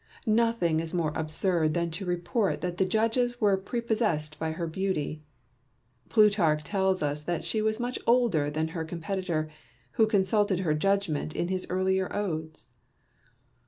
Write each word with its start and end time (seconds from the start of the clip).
Nothing 0.25 0.79
is 0.79 0.95
more 0.95 1.13
absurd 1.15 1.75
than 1.75 1.91
the 1.91 2.05
report 2.05 2.61
that 2.61 2.77
the 2.77 2.85
judges 2.87 3.39
were 3.39 3.55
prepossessed 3.55 4.39
by 4.39 4.51
her 4.53 4.65
beauty. 4.65 5.21
Plutarch 6.09 6.63
tells 6.63 7.03
us 7.03 7.21
that 7.21 7.45
she 7.45 7.61
was 7.61 7.79
much 7.79 7.99
older 8.07 8.49
than 8.49 8.69
her 8.69 8.83
competitor, 8.83 9.47
who 9.91 10.07
consulted 10.07 10.61
her 10.61 10.73
judgment 10.73 11.35
in 11.35 11.49
his 11.49 11.67
earlier 11.69 12.11
odes. 12.15 12.71